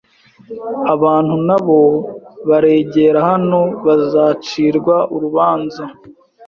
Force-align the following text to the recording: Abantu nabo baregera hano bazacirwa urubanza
Abantu 0.93 1.33
nabo 1.47 1.79
baregera 2.49 3.19
hano 3.31 3.59
bazacirwa 3.85 4.95
urubanza 5.15 5.83